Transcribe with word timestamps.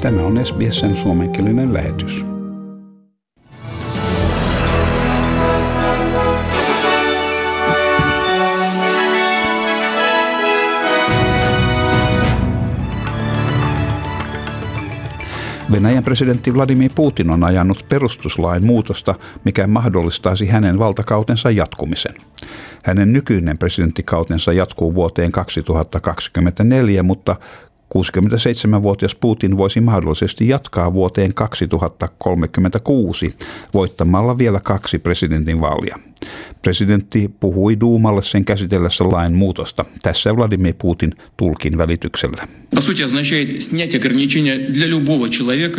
Tämä 0.00 0.22
on 0.22 0.46
SBSn 0.46 0.96
suomenkielinen 0.96 1.74
lähetys. 1.74 2.24
Venäjän 15.72 16.04
presidentti 16.04 16.54
Vladimir 16.54 16.90
Putin 16.94 17.30
on 17.30 17.44
ajanut 17.44 17.84
perustuslain 17.88 18.66
muutosta, 18.66 19.14
mikä 19.44 19.66
mahdollistaisi 19.66 20.46
hänen 20.46 20.78
valtakautensa 20.78 21.50
jatkumisen. 21.50 22.14
Hänen 22.82 23.12
nykyinen 23.12 23.58
presidenttikautensa 23.58 24.52
jatkuu 24.52 24.94
vuoteen 24.94 25.32
2024, 25.32 27.02
mutta 27.02 27.36
67-vuotias 27.94 29.14
Putin 29.14 29.56
voisi 29.56 29.80
mahdollisesti 29.80 30.48
jatkaa 30.48 30.92
vuoteen 30.92 31.34
2036 31.34 33.34
voittamalla 33.74 34.38
vielä 34.38 34.60
kaksi 34.60 34.98
presidentinvaalia. 34.98 35.98
Presidentti 36.62 37.30
puhui 37.40 37.80
Duumalle 37.80 38.22
sen 38.22 38.44
käsitellessä 38.44 39.04
lain 39.04 39.34
muutosta. 39.34 39.84
Tässä 40.02 40.36
Vladimir 40.36 40.74
Putin 40.78 41.14
tulkin 41.36 41.78
välityksellä. 41.78 42.48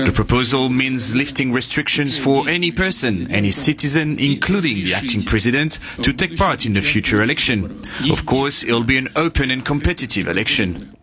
The 0.03 0.11
proposal 0.13 0.69
means 0.69 1.15
lifting 1.15 1.55
restrictions 1.55 2.21
for 2.21 2.49
any 2.49 2.71
person, 2.71 3.27
any 3.37 3.49
citizen, 3.49 4.15
including 4.19 4.83
the 4.83 4.95
acting 4.95 5.23
president, 5.29 5.81
to 5.97 6.13
take 6.17 6.35
part 6.37 6.65
in 6.65 6.73
the 6.73 6.81
future 6.81 7.23
election. 7.23 7.71
Of 8.11 8.25
course, 8.25 8.67
it 8.67 8.73
will 8.73 8.85
be 8.85 8.97
an 8.97 9.09
open 9.25 9.51
and 9.51 9.61
competitive 9.61 10.31
election. 10.31 11.00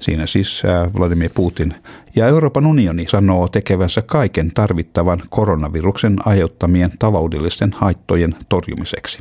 Siinä 0.00 0.26
siis 0.26 0.62
Vladimir 0.98 1.30
Putin. 1.34 1.74
Ja 2.16 2.26
Euroopan 2.26 2.66
unioni 2.66 3.08
sanoo 3.08 3.48
tekevänsä 3.48 4.02
kaiken 4.02 4.50
tarvittavan 4.54 5.20
koronaviruksen 5.30 6.16
aiheuttamien 6.24 6.90
taloudellisten 6.98 7.72
haittojen 7.76 8.34
torjumiseksi. 8.48 9.18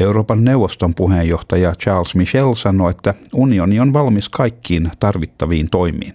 Euroopan 0.00 0.44
neuvoston 0.44 0.94
puheenjohtaja 0.94 1.72
Charles 1.72 2.14
Michel 2.14 2.54
sanoi, 2.54 2.90
että 2.90 3.14
unioni 3.34 3.80
on 3.80 3.92
valmis 3.92 4.28
kaikkiin 4.28 4.90
tarvittaviin 5.00 5.70
toimiin. 5.70 6.14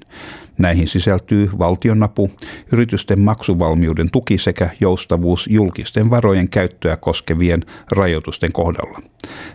Näihin 0.58 0.88
sisältyy 0.88 1.50
valtionapu, 1.60 2.32
yritysten 2.72 3.20
maksuvalmiuden 3.20 4.12
tuki 4.12 4.38
sekä 4.38 4.70
joustavuus 4.80 5.48
julkisten 5.50 6.10
varojen 6.10 6.50
käyttöä 6.50 6.98
koskevien 6.98 7.66
rajoitusten 7.92 8.52
kohdalla. 8.52 9.02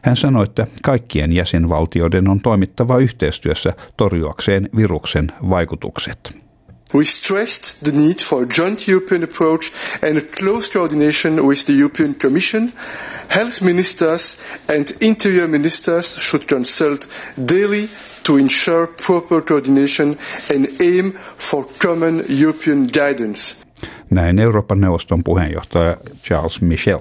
Hän 0.02 0.16
sanoi, 0.16 0.44
että 0.44 0.66
kaikkien 0.82 1.32
jäsenvaltioiden 1.32 2.28
on 2.28 2.40
toimittava 2.40 2.98
yhteistyössä 2.98 3.72
torjuakseen 3.96 4.68
viruksen 4.76 5.32
vaikutukset. 5.50 6.46
We 6.94 7.04
stressed 7.04 7.82
the 7.82 7.92
need 7.92 8.20
for 8.24 8.44
a 8.44 8.46
joint 8.58 8.88
European 8.88 9.24
approach 9.24 9.72
and 10.02 10.16
a 10.16 10.20
close 10.20 10.72
coordination 10.72 11.46
with 11.46 11.66
the 11.66 11.72
European 11.72 12.14
Commission. 12.14 12.72
Health 13.28 13.62
ministers 13.62 14.38
and 14.68 14.84
interior 15.00 15.48
ministers 15.48 16.16
should 16.16 16.46
consult 16.46 17.08
daily 17.48 17.88
to 18.26 18.36
ensure 18.36 18.86
proper 19.06 19.40
coordination 19.42 20.16
and 20.54 20.66
aim 20.80 21.12
for 21.38 21.64
common 21.82 22.24
European 22.40 22.86
guidance. 22.92 23.56
Näin 24.10 24.38
Euroopan 24.38 24.80
neuvoston 24.80 25.24
puheenjohtaja 25.24 25.96
Charles 26.22 26.60
Michel. 26.60 26.98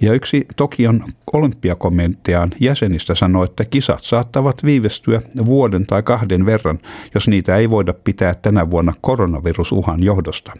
Ja 0.00 0.12
yksi 0.12 0.46
Tokion 0.56 1.04
olympiakomitean 1.32 2.50
jäsenistä 2.60 3.14
sanoi, 3.14 3.44
että 3.44 3.64
kisat 3.64 4.04
saattavat 4.04 4.64
viivästyä 4.64 5.20
vuoden 5.44 5.86
tai 5.86 6.02
kahden 6.02 6.46
verran, 6.46 6.78
jos 7.14 7.28
niitä 7.28 7.56
ei 7.56 7.70
voida 7.70 7.94
pitää 8.04 8.34
tänä 8.34 8.70
vuonna 8.70 8.92
koronavirusuhan 9.00 10.02
johdosta. 10.02 10.52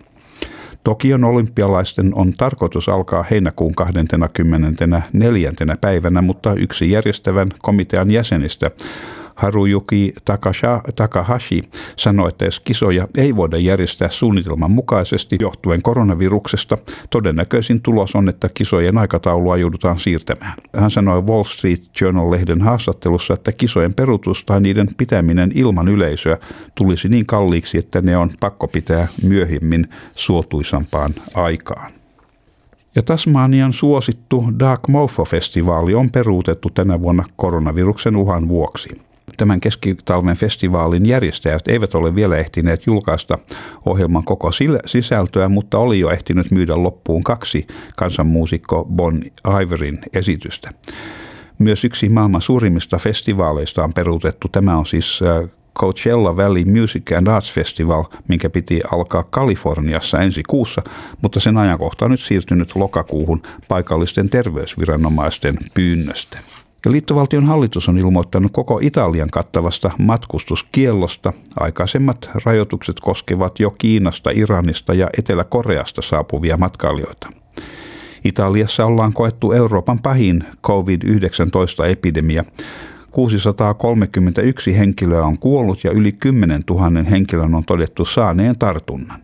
Tokion 0.84 1.24
olympialaisten 1.24 2.14
on 2.14 2.32
tarkoitus 2.36 2.88
alkaa 2.88 3.24
heinäkuun 3.30 3.74
24. 3.74 5.52
päivänä, 5.80 6.22
mutta 6.22 6.54
yksi 6.54 6.90
järjestävän 6.90 7.48
komitean 7.62 8.10
jäsenistä 8.10 8.70
Haruyuki 9.34 10.14
Takahashi 10.96 11.62
sanoi, 11.96 12.28
että 12.28 12.44
jos 12.44 12.60
kisoja 12.60 13.08
ei 13.16 13.36
voida 13.36 13.56
järjestää 13.56 14.10
suunnitelman 14.10 14.70
mukaisesti 14.70 15.36
johtuen 15.40 15.82
koronaviruksesta, 15.82 16.78
todennäköisin 17.10 17.82
tulos 17.82 18.14
on, 18.14 18.28
että 18.28 18.48
kisojen 18.54 18.98
aikataulua 18.98 19.56
joudutaan 19.56 19.98
siirtämään. 19.98 20.54
Hän 20.76 20.90
sanoi 20.90 21.22
Wall 21.22 21.44
Street 21.44 21.82
Journal-lehden 22.00 22.62
haastattelussa, 22.62 23.34
että 23.34 23.52
kisojen 23.52 23.94
perutus 23.94 24.44
tai 24.44 24.60
niiden 24.60 24.88
pitäminen 24.96 25.52
ilman 25.54 25.88
yleisöä 25.88 26.38
tulisi 26.74 27.08
niin 27.08 27.26
kalliiksi, 27.26 27.78
että 27.78 28.00
ne 28.00 28.16
on 28.16 28.30
pakko 28.40 28.68
pitää 28.68 29.08
myöhemmin 29.22 29.88
suotuisampaan 30.14 31.14
aikaan. 31.34 31.92
Ja 32.94 33.02
Tasmanian 33.02 33.72
suosittu 33.72 34.44
Dark 34.58 34.80
Mofo-festivaali 34.88 35.94
on 35.94 36.10
peruutettu 36.10 36.70
tänä 36.70 37.00
vuonna 37.00 37.24
koronaviruksen 37.36 38.16
uhan 38.16 38.48
vuoksi. 38.48 38.88
Tämän 39.36 39.60
keskitalven 39.60 40.36
festivaalin 40.36 41.06
järjestäjät 41.06 41.68
eivät 41.68 41.94
ole 41.94 42.14
vielä 42.14 42.36
ehtineet 42.36 42.86
julkaista 42.86 43.38
ohjelman 43.86 44.24
koko 44.24 44.50
sisältöä, 44.86 45.48
mutta 45.48 45.78
oli 45.78 46.00
jo 46.00 46.10
ehtinyt 46.10 46.50
myydä 46.50 46.82
loppuun 46.82 47.24
kaksi 47.24 47.66
kansanmuusikko 47.96 48.84
Bon 48.84 49.22
Iverin 49.62 49.98
esitystä. 50.12 50.70
Myös 51.58 51.84
yksi 51.84 52.08
maailman 52.08 52.42
suurimmista 52.42 52.98
festivaaleista 52.98 53.84
on 53.84 53.92
peruutettu. 53.92 54.48
Tämä 54.48 54.76
on 54.76 54.86
siis 54.86 55.20
äh, 55.22 55.50
Coachella 55.78 56.36
Valley 56.36 56.64
Music 56.64 57.12
and 57.16 57.26
Arts 57.26 57.52
Festival, 57.52 58.04
minkä 58.28 58.50
piti 58.50 58.80
alkaa 58.92 59.22
Kaliforniassa 59.30 60.20
ensi 60.20 60.42
kuussa, 60.48 60.82
mutta 61.22 61.40
sen 61.40 61.56
ajankohta 61.56 62.04
on 62.04 62.10
nyt 62.10 62.20
siirtynyt 62.20 62.76
lokakuuhun 62.76 63.42
paikallisten 63.68 64.30
terveysviranomaisten 64.30 65.56
pyynnöstä. 65.74 66.38
Ja 66.84 66.92
liittovaltion 66.92 67.46
hallitus 67.46 67.88
on 67.88 67.98
ilmoittanut 67.98 68.52
koko 68.52 68.78
Italian 68.82 69.30
kattavasta 69.30 69.90
matkustuskiellosta. 69.98 71.32
Aikaisemmat 71.60 72.30
rajoitukset 72.44 73.00
koskevat 73.00 73.60
jo 73.60 73.70
Kiinasta, 73.70 74.30
Iranista 74.30 74.94
ja 74.94 75.10
Etelä-Koreasta 75.18 76.02
saapuvia 76.02 76.56
matkailijoita. 76.56 77.28
Italiassa 78.24 78.84
ollaan 78.86 79.12
koettu 79.12 79.52
Euroopan 79.52 79.98
pahin 80.02 80.44
COVID-19-epidemia. 80.66 82.44
631 83.12 84.78
henkilöä 84.78 85.24
on 85.24 85.38
kuollut 85.38 85.84
ja 85.84 85.90
yli 85.90 86.12
10 86.12 86.62
000 86.70 87.02
henkilön 87.10 87.54
on 87.54 87.64
todettu 87.66 88.04
saaneen 88.04 88.58
tartunnan. 88.58 89.20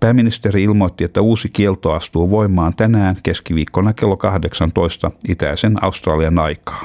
Pääministeri 0.00 0.62
ilmoitti, 0.62 1.04
että 1.04 1.20
uusi 1.20 1.48
kielto 1.48 1.92
astuu 1.92 2.30
voimaan 2.30 2.72
tänään 2.76 3.16
keskiviikkona 3.22 3.92
kello 3.92 4.16
18 4.16 5.10
itäisen 5.28 5.84
Australian 5.84 6.38
aikaa. 6.38 6.84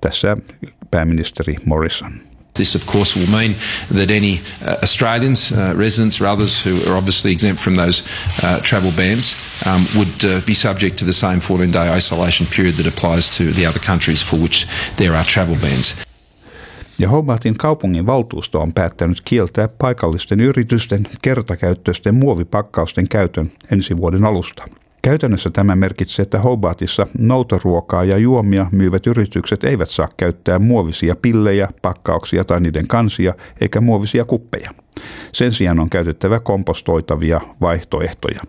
Tässä 0.00 0.36
pääministeri 0.90 1.56
Morrison. 1.64 2.31
This, 2.54 2.74
of 2.74 2.86
course, 2.86 3.16
will 3.16 3.30
mean 3.30 3.54
that 3.90 4.10
any 4.10 4.40
uh, 4.64 4.76
Australians, 4.82 5.52
uh, 5.52 5.72
residents, 5.74 6.20
or 6.20 6.26
others 6.26 6.64
who 6.64 6.76
are 6.86 6.96
obviously 6.96 7.32
exempt 7.32 7.62
from 7.62 7.76
those 7.76 8.04
uh, 8.42 8.60
travel 8.60 8.92
bans 8.96 9.34
um, 9.66 9.86
would 9.96 10.24
uh, 10.24 10.40
be 10.46 10.54
subject 10.54 10.98
to 10.98 11.04
the 11.04 11.12
same 11.12 11.40
14 11.40 11.72
day 11.72 11.96
isolation 11.96 12.46
period 12.46 12.74
that 12.74 12.86
applies 12.86 13.30
to 13.30 13.44
the 13.52 13.66
other 13.66 13.80
countries 13.80 14.22
for 14.22 14.36
which 14.36 14.66
there 14.96 15.14
are 15.14 15.24
travel 15.24 15.56
bans. 15.56 15.94
Ja 16.98 17.08
Hobartin 17.08 17.58
kaupungin 17.58 18.06
valtuusto 18.06 18.60
on 18.60 18.72
päättänyt 18.72 19.20
kieltää 19.20 19.68
paikallisten 19.68 20.40
yritysten 20.40 21.06
kertakäyttöisten 21.22 22.14
muovipakkausten 22.14 23.08
käytön 23.08 23.52
ensi 23.70 23.96
vuoden 23.96 24.24
alusta. 24.24 24.64
Käytännössä 25.02 25.50
tämä 25.50 25.76
merkitsee, 25.76 26.22
että 26.22 26.38
Hobartissa 26.38 27.06
noutoruokaa 27.18 28.04
ja 28.04 28.18
juomia 28.18 28.66
myyvät 28.72 29.06
yritykset 29.06 29.64
eivät 29.64 29.90
saa 29.90 30.08
käyttää 30.16 30.58
muovisia 30.58 31.16
pillejä, 31.16 31.68
pakkauksia 31.82 32.44
tai 32.44 32.60
niiden 32.60 32.88
kansia 32.88 33.34
eikä 33.60 33.80
muovisia 33.80 34.24
kuppeja. 34.24 34.70
Sen 35.32 35.52
sijaan 35.52 35.80
on 35.80 35.90
käytettävä 35.90 36.40
kompostoitavia 36.40 37.40
vaihtoehtoja. 37.60 38.40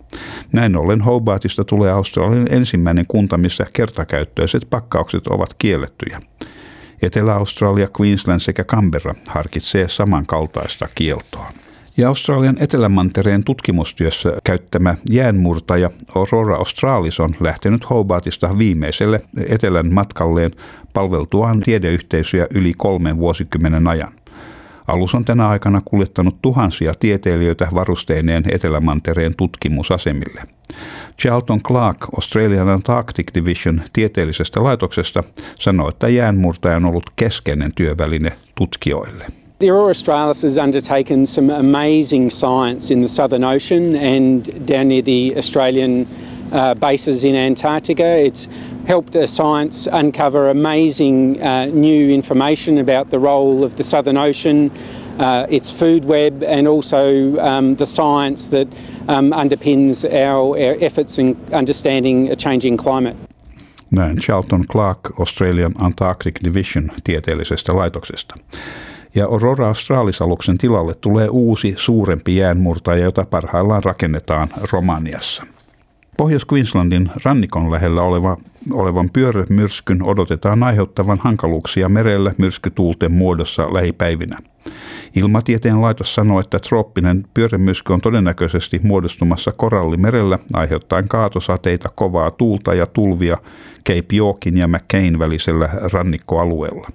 Näin 0.51 0.75
ollen 0.75 1.01
Hobartista 1.01 1.63
tulee 1.63 1.91
Australian 1.91 2.47
ensimmäinen 2.53 3.05
kunta, 3.07 3.38
missä 3.38 3.65
kertakäyttöiset 3.73 4.67
pakkaukset 4.69 5.27
ovat 5.27 5.53
kiellettyjä. 5.57 6.19
Etelä-Australia, 7.01 7.88
Queensland 8.01 8.39
sekä 8.39 8.63
Canberra 8.63 9.15
harkitsee 9.29 9.89
samankaltaista 9.89 10.88
kieltoa. 10.95 11.62
Ja 11.97 12.07
Australian 12.07 12.57
etelämantereen 12.59 13.43
tutkimustyössä 13.43 14.33
käyttämä 14.43 14.95
jäänmurtaja 15.09 15.89
Aurora 16.15 16.55
Australis 16.55 17.19
on 17.19 17.35
lähtenyt 17.39 17.89
Hobartista 17.89 18.57
viimeiselle 18.57 19.21
etelän 19.49 19.93
matkalleen 19.93 20.51
palveltuaan 20.93 21.59
tiedeyhteisöjä 21.59 22.47
yli 22.53 22.73
kolmen 22.77 23.17
vuosikymmenen 23.17 23.87
ajan. 23.87 24.13
Alus 24.87 25.15
on 25.15 25.25
tänä 25.25 25.47
aikana 25.49 25.81
kuljettanut 25.85 26.41
tuhansia 26.41 26.93
tieteilijöitä 26.99 27.67
varusteineen 27.73 28.43
Etelämantereen 28.51 29.33
tutkimusasemille. 29.37 30.41
Charlton 31.21 31.61
Clark 31.61 31.97
Australian 32.15 32.69
Antarctic 32.69 33.33
Division 33.33 33.81
tieteellisestä 33.93 34.63
laitoksesta 34.63 35.23
sanoi, 35.59 35.89
että 35.89 36.07
jäänmurtaja 36.07 36.77
on 36.77 36.85
ollut 36.85 37.09
keskeinen 37.15 37.71
työväline 37.75 38.31
tutkijoille. 38.55 39.42
The 39.63 39.69
Aurora 39.69 39.92
Australis 39.92 40.42
has 40.42 40.57
undertaken 40.57 41.25
some 41.25 41.50
amazing 41.50 42.31
science 42.31 42.92
in 42.92 43.00
the 43.00 43.07
Southern 43.07 43.45
Ocean 43.45 43.95
and 43.95 44.68
down 44.68 44.89
near 44.89 45.01
the 45.01 45.33
Australian 45.38 46.06
uh, 46.51 46.74
bases 46.74 47.24
in 47.24 47.33
Antarctica. 47.33 48.04
It's 48.04 48.50
helped 48.86 49.15
science 49.30 49.88
uncover 49.89 50.50
amazing 50.50 51.42
uh, 51.42 51.68
new 51.68 52.10
information 52.10 52.77
about 52.77 53.10
the 53.10 53.19
role 53.19 53.63
of 53.63 53.77
the 53.77 53.86
Southern 53.86 54.18
Ocean, 54.18 54.69
uh, 55.18 55.48
its 55.50 55.71
food 55.71 56.04
web, 56.04 56.44
and 56.44 56.68
also 56.68 57.39
um, 57.39 57.75
the 57.75 57.86
science 57.86 58.50
that 58.50 58.68
um, 59.07 59.31
underpins 59.31 60.04
our, 60.04 60.57
our 60.57 60.75
efforts 60.81 61.18
in 61.18 61.38
understanding 61.54 62.30
a 62.30 62.36
changing 62.36 62.75
climate. 62.75 63.15
Näin 63.92 64.19
Charlton 64.19 64.68
Clark 64.68 65.19
Australian 65.19 65.74
Antarctic 65.81 66.44
Division 66.44 66.92
tieteellisestä 67.04 67.75
laitoksesta. 67.75 68.36
Ja 69.15 69.25
Aurora 69.25 69.68
Australis-aluksen 69.68 70.57
tilalle 70.57 70.94
tulee 71.01 71.30
uusi 71.30 71.74
suurempi 71.77 72.36
jäänmurtaja, 72.36 73.04
jota 73.04 73.25
parhaillaan 73.30 73.83
rakennetaan 73.83 74.48
Romaniassa. 74.71 75.44
Pohjois-Queenslandin 76.18 77.10
rannikon 77.24 77.71
lähellä 77.71 78.01
oleva, 78.01 78.38
olevan 78.71 79.10
pyörremyrskyn 79.13 80.04
odotetaan 80.04 80.63
aiheuttavan 80.63 81.19
hankaluuksia 81.21 81.89
merellä 81.89 82.33
myrskytuulten 82.38 83.12
muodossa 83.12 83.74
lähipäivinä. 83.74 84.39
Ilmatieteen 85.15 85.81
laitos 85.81 86.15
sanoo, 86.15 86.39
että 86.39 86.60
trooppinen 86.60 87.24
pyörremyrsky 87.33 87.94
on 87.94 88.01
todennäköisesti 88.01 88.80
muodostumassa 88.83 89.51
korallimerellä 89.51 90.39
aiheuttaen 90.54 91.07
kaatosateita, 91.07 91.89
kovaa 91.95 92.31
tuulta 92.31 92.74
ja 92.74 92.86
tulvia 92.86 93.38
Cape 93.88 94.15
Yorkin 94.15 94.57
ja 94.57 94.68
McCain 94.68 95.19
välisellä 95.19 95.69
rannikkoalueella. 95.94 96.89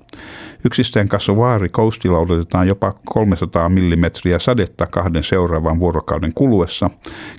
Yksistään 0.64 1.08
Kassovaari 1.08 1.68
Coastilla 1.68 2.18
odotetaan 2.18 2.68
jopa 2.68 2.94
300 3.04 3.68
mm 3.68 4.04
sadetta 4.38 4.86
kahden 4.86 5.24
seuraavan 5.24 5.78
vuorokauden 5.78 6.34
kuluessa. 6.34 6.90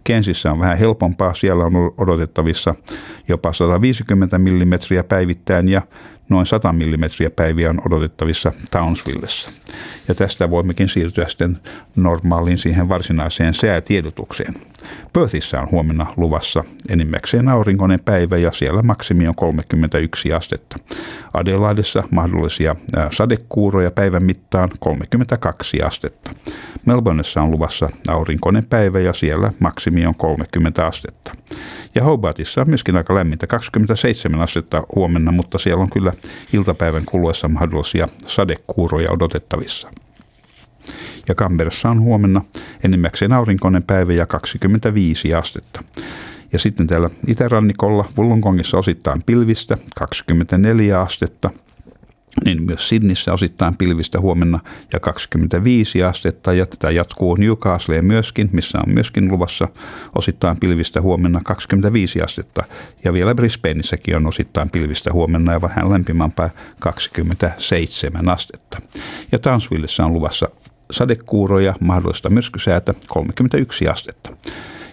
Kensissä 0.04 0.52
on 0.52 0.60
vähän 0.60 0.78
helpompaa, 0.78 1.34
siellä 1.34 1.64
on 1.66 1.74
odotettavissa 1.98 2.76
jopa 3.28 3.54
150 3.54 4.38
mm 4.38 4.74
päivittäin 5.08 5.70
ja 5.70 5.82
noin 6.30 6.46
100 6.46 6.74
mm 6.74 7.04
päiviä 7.36 7.70
on 7.70 7.82
odotettavissa 7.86 8.52
Townsvillessä. 8.72 9.52
Ja 10.08 10.16
tästä 10.16 10.50
voimmekin 10.50 10.90
siirtyä 10.90 11.28
sitten 11.28 11.58
normaaliin 11.96 12.58
siihen 12.58 12.90
varsinaiseen 12.90 13.54
säätiedotukseen. 13.54 14.54
Perthissä 15.14 15.62
on 15.62 15.72
huomenna 15.72 16.14
luvassa 16.18 16.64
enimmäkseen 16.90 17.50
aurinkoinen 17.50 18.00
päivä 18.06 18.38
ja 18.38 18.52
siellä 18.52 18.82
maksimi 18.82 19.28
on 19.28 19.36
31 19.36 20.34
astetta. 20.34 20.78
Adelaidessa 21.34 22.04
mahdollisia 22.12 22.76
sadekuuroja 23.12 23.92
päivän 23.92 24.24
mittaan 24.24 24.70
32 24.80 25.82
astetta. 25.82 26.32
Melbourneissa 26.86 27.42
on 27.42 27.52
luvassa 27.52 27.90
aurinkoinen 28.08 28.66
päivä 28.66 29.00
ja 29.00 29.14
siellä 29.14 29.52
maksimi 29.60 30.06
on 30.06 30.16
30 30.16 30.88
astetta. 30.88 31.32
Ja 31.96 32.04
Hobartissa 32.04 32.62
on 32.62 32.70
myöskin 32.70 32.96
aika 32.96 33.16
lämmintä, 33.16 33.48
27 33.48 34.42
astetta 34.42 34.84
huomenna, 34.96 35.32
mutta 35.32 35.58
siellä 35.58 35.82
on 35.82 35.90
kyllä 35.90 36.14
iltapäivän 36.54 37.04
kuluessa 37.06 37.48
mahdollisia 37.48 38.08
sadekuuroja 38.28 39.12
odotettavissa. 39.12 39.90
Ja 41.30 41.36
Kamberassa 41.36 41.90
on 41.90 42.02
huomenna 42.02 42.42
enimmäkseen 42.84 43.34
aurinkoinen 43.34 43.84
päivä 43.84 44.14
ja 44.14 44.26
25 44.26 45.34
astetta. 45.34 45.82
Ja 46.54 46.60
sitten 46.60 46.88
täällä 46.88 47.10
itärannikolla 47.28 48.06
Wollongongissa 48.18 48.78
osittain 48.78 49.24
pilvistä 49.26 49.78
24 49.96 51.02
astetta– 51.02 51.50
niin 52.46 52.64
myös 52.64 52.90
Sydnissä 52.90 53.34
osittain 53.34 53.78
pilvistä 53.78 54.20
huomenna 54.20 54.60
ja 54.94 55.00
25 55.00 56.04
astetta 56.04 56.54
ja 56.54 56.66
tätä 56.66 56.92
jatkuu 56.92 57.36
Newcastleen 57.36 58.06
myöskin, 58.06 58.50
missä 58.52 58.78
on 58.88 58.94
myöskin 58.94 59.32
luvassa 59.32 59.68
osittain 60.16 60.60
pilvistä 60.60 61.02
huomenna 61.02 61.42
25 61.44 62.22
astetta 62.22 62.64
ja 63.04 63.14
vielä 63.14 63.36
Brisbaneissäkin 63.36 64.16
on 64.16 64.28
osittain 64.28 64.70
pilvistä 64.70 65.14
huomenna 65.14 65.54
ja 65.54 65.62
vähän 65.62 65.92
lämpimämpää 65.92 66.50
27 66.80 68.30
astetta. 68.30 68.82
Ja 69.32 69.40
Townsvillessä 69.40 70.06
on 70.06 70.14
luvassa 70.14 70.50
sadekuuroja, 70.92 71.74
mahdollista 71.80 72.30
myrskysäätä 72.30 72.94
31 73.08 73.88
astetta 73.88 74.30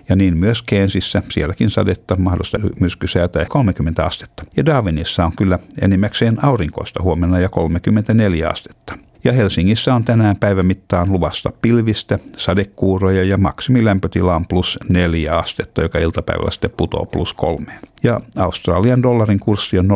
ja 0.09 0.17
niin 0.17 0.37
myös 0.37 0.63
Keensissä, 0.63 1.23
sielläkin 1.31 1.71
sadetta, 1.71 2.17
mahdollista 2.17 2.59
myskysäätä 2.81 3.39
ja 3.39 3.47
30 3.47 4.05
astetta. 4.05 4.45
Ja 4.57 4.67
Darwinissa 4.67 5.25
on 5.25 5.33
kyllä 5.37 5.59
enimmäkseen 5.81 6.45
aurinkoista 6.45 7.03
huomenna 7.03 7.39
ja 7.39 7.49
34 7.49 8.49
astetta. 8.49 8.99
Ja 9.27 9.33
Helsingissä 9.33 9.95
on 9.95 10.05
tänään 10.05 10.37
päivän 10.37 10.67
mittaan 10.67 11.13
luvasta 11.13 11.53
pilvistä, 11.63 12.19
sadekuuroja 12.37 13.25
ja 13.25 13.37
maksimilämpötila 13.37 14.37
on 14.37 14.47
plus 14.49 14.79
4 14.89 15.37
astetta, 15.37 15.83
joka 15.83 15.99
iltapäivällä 15.99 16.51
sitten 16.51 16.71
putoo 16.77 17.07
plus 17.07 17.35
3. 17.35 17.67
Ja 18.03 18.21
Australian 18.37 19.03
dollarin 19.03 19.41
kurssi 19.41 19.79
on 19.79 19.89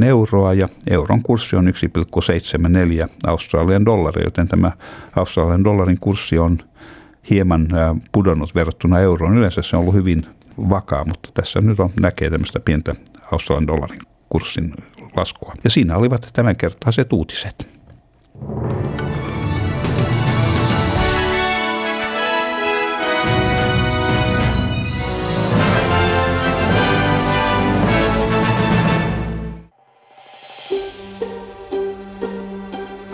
0,57 0.00 0.04
euroa 0.04 0.54
ja 0.54 0.68
euron 0.90 1.22
kurssi 1.22 1.56
on 1.56 1.72
1,74 3.02 3.08
Australian 3.26 3.84
dollaria, 3.84 4.24
joten 4.24 4.48
tämä 4.48 4.72
Australian 5.16 5.64
dollarin 5.64 5.98
kurssi 6.00 6.38
on 6.38 6.58
hieman 7.30 7.68
pudonnut 8.12 8.54
verrattuna 8.54 9.00
euroon. 9.00 9.38
Yleensä 9.38 9.62
se 9.62 9.76
on 9.76 9.82
ollut 9.82 9.94
hyvin 9.94 10.22
vakaa, 10.70 11.04
mutta 11.04 11.28
tässä 11.34 11.60
nyt 11.60 11.80
on, 11.80 11.90
näkee 12.00 12.30
tämmöistä 12.30 12.60
pientä 12.60 12.92
Australian 13.32 13.66
dollarin 13.66 14.00
kurssin 14.28 14.74
laskua. 15.16 15.54
Ja 15.64 15.70
siinä 15.70 15.96
olivat 15.96 16.30
tämänkertaiset 16.32 17.12
uutiset. 17.12 17.73